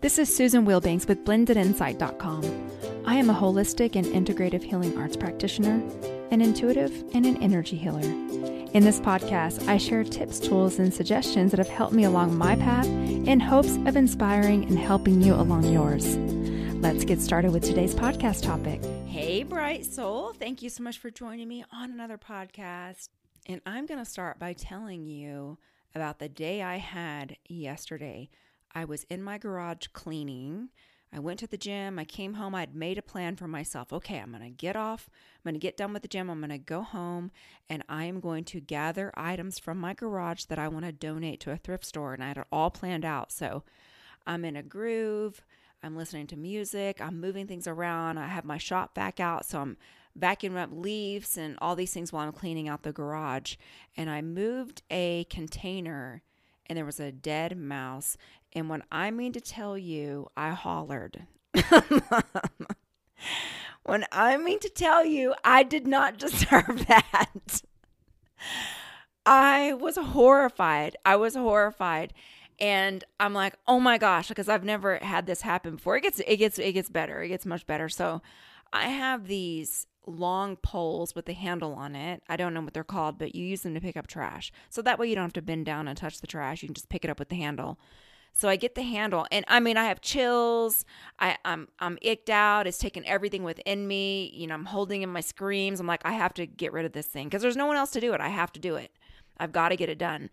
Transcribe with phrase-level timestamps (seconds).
[0.00, 2.70] This is Susan Wilbanks with blendedinsight.com.
[3.04, 5.82] I am a holistic and integrative healing arts practitioner,
[6.30, 8.02] an intuitive, and an energy healer.
[8.02, 12.54] In this podcast, I share tips, tools, and suggestions that have helped me along my
[12.54, 16.16] path in hopes of inspiring and helping you along yours.
[16.76, 18.80] Let's get started with today's podcast topic.
[19.08, 20.32] Hey, bright soul.
[20.32, 23.08] Thank you so much for joining me on another podcast.
[23.46, 25.58] And I'm going to start by telling you
[25.92, 28.30] about the day I had yesterday.
[28.74, 30.70] I was in my garage cleaning.
[31.12, 31.98] I went to the gym.
[31.98, 32.54] I came home.
[32.54, 33.92] I'd made a plan for myself.
[33.92, 35.08] Okay, I'm going to get off.
[35.36, 36.28] I'm going to get done with the gym.
[36.28, 37.30] I'm going to go home
[37.68, 41.40] and I am going to gather items from my garage that I want to donate
[41.40, 42.12] to a thrift store.
[42.12, 43.32] And I had it all planned out.
[43.32, 43.64] So
[44.26, 45.42] I'm in a groove.
[45.82, 47.00] I'm listening to music.
[47.00, 48.18] I'm moving things around.
[48.18, 49.46] I have my shop vac out.
[49.46, 49.76] So I'm
[50.18, 53.56] vacuuming up leaves and all these things while I'm cleaning out the garage.
[53.96, 56.22] And I moved a container
[56.68, 58.16] and there was a dead mouse
[58.52, 61.26] and when I mean to tell you, I hollered.
[63.84, 67.62] when I mean to tell you, I did not deserve that.
[69.26, 70.96] I was horrified.
[71.04, 72.14] I was horrified.
[72.60, 75.96] And I'm like, "Oh my gosh, because I've never had this happen before.
[75.96, 77.22] It gets it gets it gets better.
[77.22, 78.20] It gets much better." So,
[78.72, 82.22] I have these long poles with the handle on it.
[82.28, 84.50] I don't know what they're called, but you use them to pick up trash.
[84.70, 86.62] So that way you don't have to bend down and touch the trash.
[86.62, 87.78] You can just pick it up with the handle.
[88.32, 90.84] So I get the handle, and I mean, I have chills.
[91.18, 92.66] I, I'm I'm icked out.
[92.66, 94.30] It's taken everything within me.
[94.34, 95.80] You know, I'm holding in my screams.
[95.80, 97.90] I'm like, I have to get rid of this thing because there's no one else
[97.92, 98.20] to do it.
[98.20, 98.92] I have to do it.
[99.38, 100.30] I've got to get it done.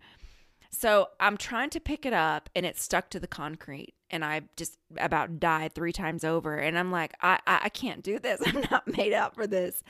[0.70, 4.42] So I'm trying to pick it up, and it's stuck to the concrete, and I
[4.56, 6.58] just about died three times over.
[6.58, 8.42] And I'm like, I I, I can't do this.
[8.46, 9.84] I'm not made up for this.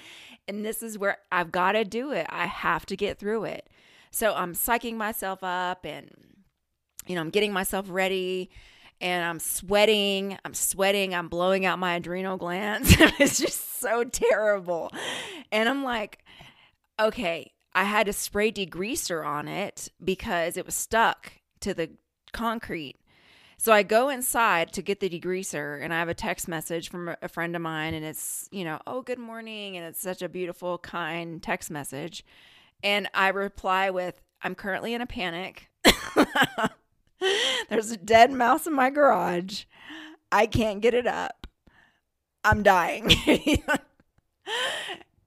[0.48, 2.28] And this is where I've got to do it.
[2.30, 3.70] I have to get through it.
[4.12, 6.10] So I'm psyching myself up and
[7.08, 8.50] you know, I'm getting myself ready
[9.02, 10.38] and I'm sweating.
[10.46, 11.14] I'm sweating.
[11.14, 12.96] I'm blowing out my adrenal glands.
[13.20, 14.92] it's just so terrible.
[15.52, 16.24] And I'm like,
[17.00, 21.92] okay, I had to spray degreaser on it because it was stuck to the
[22.32, 22.96] concrete.
[23.58, 27.16] So I go inside to get the degreaser and I have a text message from
[27.22, 29.78] a friend of mine and it's, you know, oh, good morning.
[29.78, 32.24] And it's such a beautiful, kind text message.
[32.84, 35.70] And I reply with, I'm currently in a panic.
[37.70, 39.64] There's a dead mouse in my garage.
[40.32, 41.48] I can't get it up.
[42.44, 43.12] I'm dying.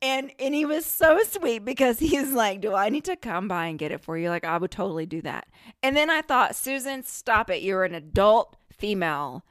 [0.03, 3.67] and and he was so sweet because he's like, "Do I need to come by
[3.67, 5.49] and get it for you?" Like I would totally do that.
[5.83, 7.63] And then I thought, "Susan, stop it.
[7.63, 9.45] You're an adult female.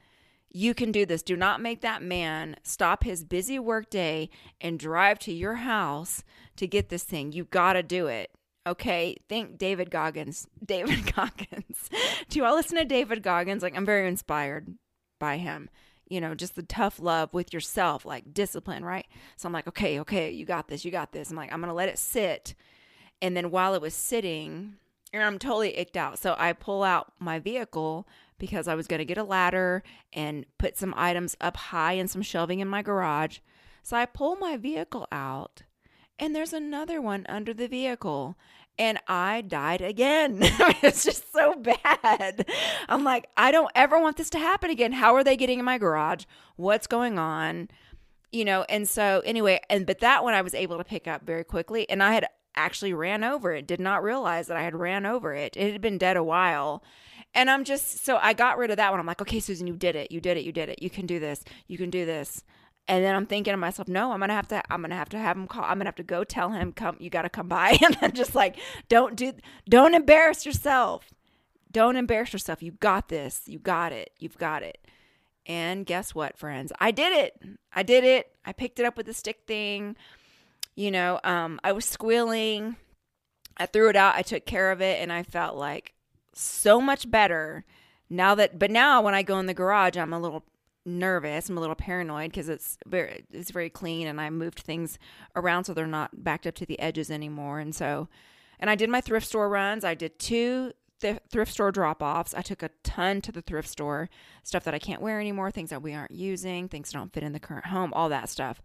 [0.50, 1.22] You can do this.
[1.22, 6.24] Do not make that man stop his busy work day and drive to your house
[6.56, 7.32] to get this thing.
[7.32, 8.30] You got to do it."
[8.68, 10.46] Okay, think David Goggins.
[10.64, 11.88] David Goggins.
[12.28, 13.62] Do you all listen to David Goggins?
[13.62, 14.74] Like, I'm very inspired
[15.18, 15.70] by him.
[16.08, 19.06] You know, just the tough love with yourself, like discipline, right?
[19.36, 21.30] So I'm like, okay, okay, you got this, you got this.
[21.30, 22.54] I'm like, I'm going to let it sit.
[23.20, 24.76] And then while it was sitting,
[25.12, 26.18] and I'm totally icked out.
[26.18, 28.06] So I pull out my vehicle
[28.38, 32.10] because I was going to get a ladder and put some items up high and
[32.10, 33.38] some shelving in my garage.
[33.82, 35.62] So I pull my vehicle out
[36.18, 38.36] and there's another one under the vehicle
[38.78, 40.38] and I died again.
[40.40, 42.48] it's just so bad.
[42.88, 44.92] I'm like, I don't ever want this to happen again.
[44.92, 46.24] How are they getting in my garage?
[46.56, 47.68] What's going on?
[48.30, 51.24] You know, and so anyway, and but that one I was able to pick up
[51.24, 53.66] very quickly and I had actually ran over it.
[53.66, 55.56] Did not realize that I had ran over it.
[55.56, 56.82] It had been dead a while.
[57.34, 59.00] And I'm just so I got rid of that one.
[59.00, 60.12] I'm like, okay, Susan, you did it.
[60.12, 60.44] You did it.
[60.44, 60.82] You did it.
[60.82, 61.42] You can do this.
[61.66, 62.44] You can do this.
[62.88, 65.18] And then I'm thinking to myself, no, I'm gonna have to, I'm gonna have to
[65.18, 65.62] have him call.
[65.62, 67.78] I'm gonna have to go tell him, come, you got to come by.
[67.84, 68.56] And I'm just like,
[68.88, 69.34] don't do,
[69.68, 71.10] don't embarrass yourself.
[71.70, 72.62] Don't embarrass yourself.
[72.62, 73.42] You got this.
[73.46, 74.12] You got it.
[74.18, 74.78] You've got it.
[75.46, 76.72] And guess what, friends?
[76.78, 77.42] I did it.
[77.72, 78.30] I did it.
[78.44, 79.96] I picked it up with the stick thing.
[80.74, 82.76] You know, um, I was squealing.
[83.56, 84.14] I threw it out.
[84.14, 85.94] I took care of it, and I felt like
[86.32, 87.64] so much better
[88.08, 88.58] now that.
[88.58, 90.44] But now, when I go in the garage, I'm a little
[90.88, 91.48] nervous.
[91.48, 94.98] I'm a little paranoid because it's very it's very clean and I moved things
[95.36, 97.60] around so they're not backed up to the edges anymore.
[97.60, 98.08] And so,
[98.58, 99.84] and I did my thrift store runs.
[99.84, 102.34] I did two th- thrift store drop offs.
[102.34, 104.08] I took a ton to the thrift store,
[104.42, 107.22] stuff that I can't wear anymore, things that we aren't using, things that don't fit
[107.22, 108.60] in the current home, all that stuff.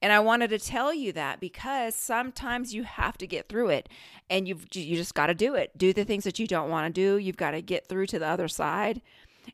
[0.00, 3.88] And I wanted to tell you that because sometimes you have to get through it
[4.30, 5.76] and you've you just got to do it.
[5.76, 7.18] Do the things that you don't want to do.
[7.18, 9.02] You've got to get through to the other side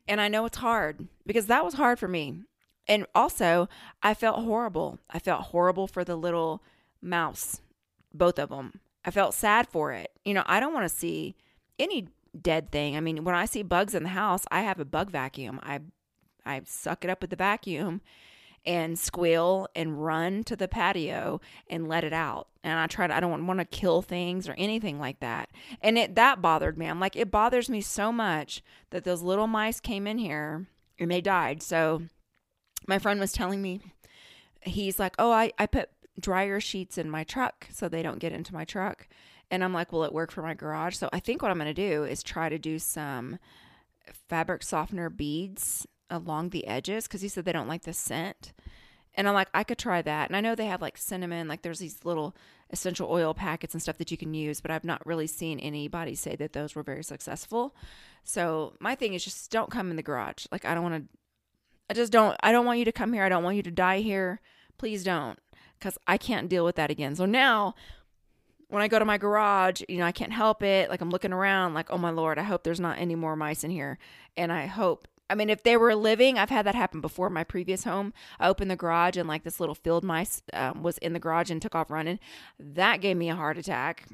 [0.07, 2.41] and I know it's hard because that was hard for me.
[2.87, 3.69] And also,
[4.01, 4.99] I felt horrible.
[5.09, 6.61] I felt horrible for the little
[7.01, 7.61] mouse,
[8.13, 8.79] both of them.
[9.05, 10.11] I felt sad for it.
[10.25, 11.35] You know, I don't want to see
[11.79, 12.07] any
[12.39, 12.95] dead thing.
[12.95, 15.59] I mean, when I see bugs in the house, I have a bug vacuum.
[15.63, 15.79] I
[16.45, 18.01] I suck it up with the vacuum
[18.65, 22.47] and squeal and run to the patio and let it out.
[22.63, 25.49] And I try to, I don't want to kill things or anything like that.
[25.81, 26.85] And it, that bothered me.
[26.85, 30.67] I'm like, it bothers me so much that those little mice came in here
[30.99, 31.63] and they died.
[31.63, 32.03] So
[32.87, 33.81] my friend was telling me,
[34.61, 38.33] he's like, oh, I, I put dryer sheets in my truck so they don't get
[38.33, 39.07] into my truck.
[39.49, 40.95] And I'm like, will it work for my garage?
[40.95, 43.39] So I think what I'm going to do is try to do some
[44.29, 48.53] fabric softener beads along the edges because he said they don't like the scent.
[49.15, 50.29] And I'm like, I could try that.
[50.29, 52.35] And I know they have like cinnamon, like there's these little
[52.69, 56.15] essential oil packets and stuff that you can use, but I've not really seen anybody
[56.15, 57.75] say that those were very successful.
[58.23, 60.45] So my thing is just don't come in the garage.
[60.51, 61.17] Like I don't want to,
[61.89, 63.23] I just don't, I don't want you to come here.
[63.23, 64.39] I don't want you to die here.
[64.77, 65.37] Please don't,
[65.77, 67.15] because I can't deal with that again.
[67.15, 67.75] So now
[68.69, 70.89] when I go to my garage, you know, I can't help it.
[70.89, 73.65] Like I'm looking around, like, oh my Lord, I hope there's not any more mice
[73.65, 73.99] in here.
[74.37, 77.29] And I hope I mean, if they were living, I've had that happen before.
[77.29, 80.97] My previous home, I opened the garage and like this little field mice um, was
[80.97, 82.19] in the garage and took off running.
[82.59, 84.07] That gave me a heart attack.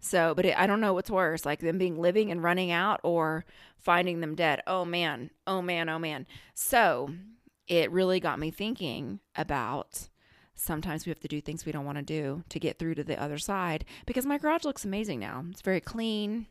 [0.00, 3.00] So, but it, I don't know what's worse, like them being living and running out
[3.02, 3.44] or
[3.76, 4.62] finding them dead.
[4.66, 6.26] Oh man, oh man, oh man.
[6.54, 7.10] So
[7.66, 10.08] it really got me thinking about
[10.54, 13.04] sometimes we have to do things we don't want to do to get through to
[13.04, 15.44] the other side because my garage looks amazing now.
[15.50, 16.46] It's very clean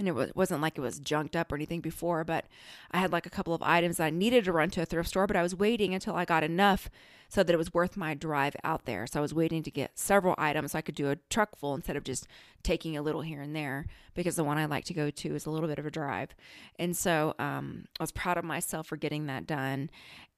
[0.00, 2.46] and it wasn't like it was junked up or anything before, but
[2.90, 5.10] I had like a couple of items that I needed to run to a thrift
[5.10, 6.90] store, but I was waiting until I got enough
[7.28, 9.06] so that it was worth my drive out there.
[9.06, 11.74] So I was waiting to get several items so I could do a truck full
[11.74, 12.26] instead of just
[12.64, 15.46] taking a little here and there because the one I like to go to is
[15.46, 16.34] a little bit of a drive.
[16.78, 19.90] And so um, I was proud of myself for getting that done.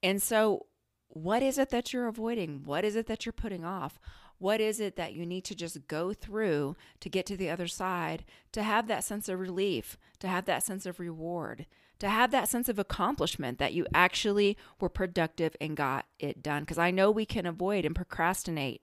[0.03, 0.67] And so,
[1.09, 2.62] what is it that you're avoiding?
[2.64, 3.99] What is it that you're putting off?
[4.43, 7.69] What is it that you need to just go through to get to the other
[7.69, 11.65] side, to have that sense of relief, to have that sense of reward,
[12.00, 16.65] to have that sense of accomplishment that you actually were productive and got it done?
[16.65, 18.83] Because I know we can avoid and procrastinate.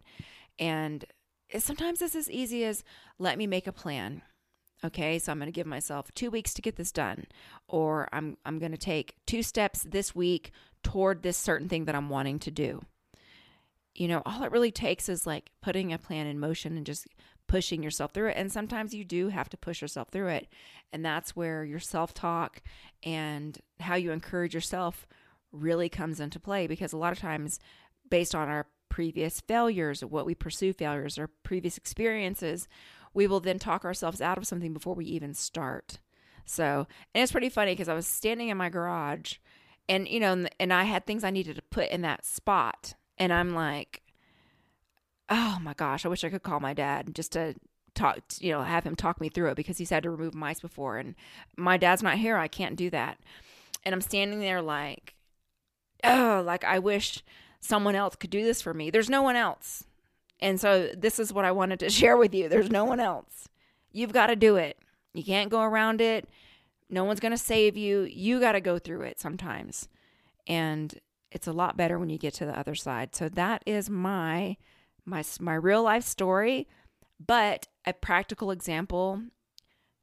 [0.57, 1.03] And
[1.57, 2.85] sometimes it's as easy as
[3.17, 4.21] let me make a plan.
[4.85, 7.25] Okay, so I'm going to give myself two weeks to get this done,
[7.67, 10.53] or I'm I'm going to take two steps this week
[10.83, 12.81] toward this certain thing that I'm wanting to do
[13.95, 17.07] you know, all it really takes is like putting a plan in motion and just
[17.47, 18.37] pushing yourself through it.
[18.37, 20.47] And sometimes you do have to push yourself through it.
[20.93, 22.61] And that's where your self talk
[23.03, 25.07] and how you encourage yourself
[25.51, 27.59] really comes into play because a lot of times,
[28.09, 32.67] based on our previous failures or what we pursue failures or previous experiences,
[33.13, 35.99] we will then talk ourselves out of something before we even start.
[36.45, 39.35] So, and it's pretty funny because I was standing in my garage
[39.87, 43.33] and, you know, and I had things I needed to put in that spot and
[43.33, 44.01] I'm like,
[45.29, 47.55] oh my gosh, I wish I could call my dad just to
[47.93, 50.59] talk, you know, have him talk me through it because he's had to remove mice
[50.59, 50.97] before.
[50.97, 51.15] And
[51.57, 52.37] my dad's not here.
[52.37, 53.19] I can't do that.
[53.83, 55.15] And I'm standing there like,
[56.03, 57.23] oh, like I wish
[57.59, 58.89] someone else could do this for me.
[58.89, 59.83] There's no one else.
[60.39, 62.49] And so this is what I wanted to share with you.
[62.49, 63.49] There's no one else.
[63.91, 64.77] You've got to do it.
[65.13, 66.29] You can't go around it.
[66.89, 68.01] No one's going to save you.
[68.01, 69.89] You got to go through it sometimes.
[70.47, 70.99] And
[71.31, 73.15] it's a lot better when you get to the other side.
[73.15, 74.57] So that is my
[75.05, 76.67] my my real life story,
[77.25, 79.21] but a practical example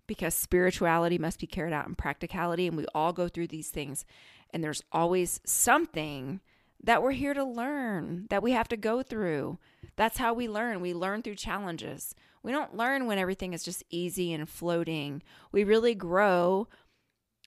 [0.06, 4.04] because spirituality must be carried out in practicality and we all go through these things
[4.50, 6.40] and there's always something
[6.82, 9.58] that we're here to learn that we have to go through.
[9.96, 10.80] That's how we learn.
[10.80, 12.14] We learn through challenges.
[12.42, 15.22] We don't learn when everything is just easy and floating.
[15.50, 16.68] We really grow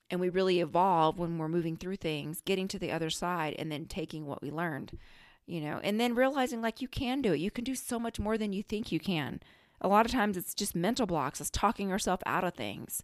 [0.10, 3.72] and we really evolve when we're moving through things, getting to the other side and
[3.72, 4.98] then taking what we learned,
[5.46, 7.40] you know, and then realizing like you can do it.
[7.40, 9.40] You can do so much more than you think you can.
[9.82, 13.04] A lot of times it's just mental blocks, it's talking yourself out of things.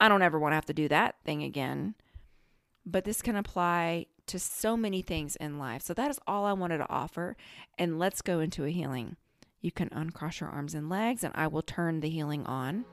[0.00, 1.94] I don't ever want to have to do that thing again.
[2.86, 5.82] But this can apply to so many things in life.
[5.82, 7.36] So that is all I wanted to offer.
[7.78, 9.16] And let's go into a healing.
[9.60, 12.86] You can uncross your arms and legs, and I will turn the healing on.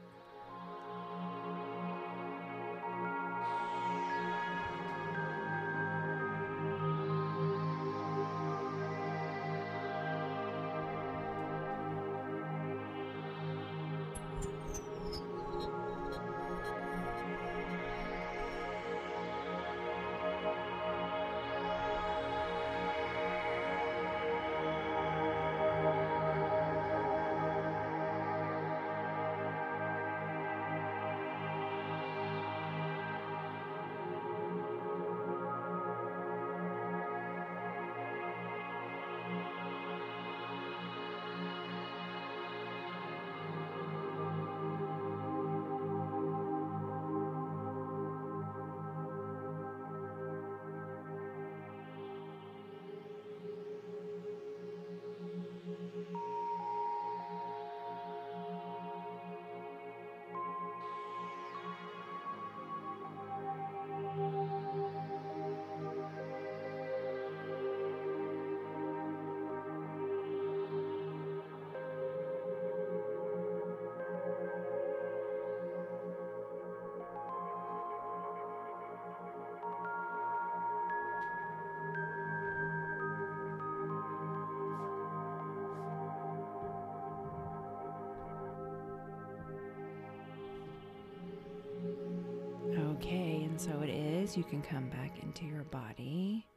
[94.35, 96.47] You can come back into your body.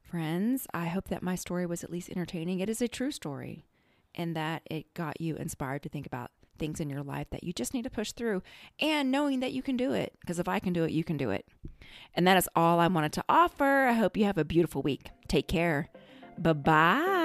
[0.00, 2.60] Friends, I hope that my story was at least entertaining.
[2.60, 3.66] It is a true story
[4.14, 7.52] and that it got you inspired to think about things in your life that you
[7.52, 8.42] just need to push through
[8.80, 10.14] and knowing that you can do it.
[10.20, 11.46] Because if I can do it, you can do it.
[12.14, 13.86] And that is all I wanted to offer.
[13.86, 15.10] I hope you have a beautiful week.
[15.28, 15.88] Take care.
[16.38, 17.17] Bye bye.